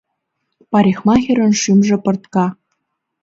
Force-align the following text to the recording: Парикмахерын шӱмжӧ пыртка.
Парикмахерын 0.71 1.51
шӱмжӧ 1.61 1.97
пыртка. 2.03 2.45